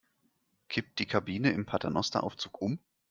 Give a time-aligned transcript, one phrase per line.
[0.67, 2.79] Kippt die Kabine im Paternosteraufzug um?